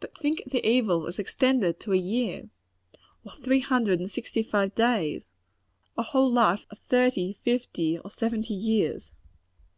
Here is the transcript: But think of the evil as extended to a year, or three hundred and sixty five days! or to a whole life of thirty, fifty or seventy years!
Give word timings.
But 0.00 0.18
think 0.18 0.42
of 0.44 0.52
the 0.52 0.62
evil 0.68 1.06
as 1.06 1.18
extended 1.18 1.80
to 1.80 1.94
a 1.94 1.96
year, 1.96 2.50
or 3.24 3.32
three 3.36 3.60
hundred 3.60 4.00
and 4.00 4.10
sixty 4.10 4.42
five 4.42 4.74
days! 4.74 5.22
or 5.96 6.04
to 6.04 6.08
a 6.08 6.10
whole 6.12 6.30
life 6.30 6.66
of 6.68 6.78
thirty, 6.90 7.38
fifty 7.42 7.96
or 7.96 8.10
seventy 8.10 8.52
years! 8.52 9.12